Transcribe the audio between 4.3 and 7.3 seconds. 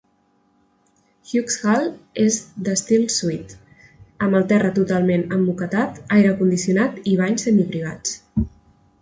el terra totalment emmoquetat, aire condicionat i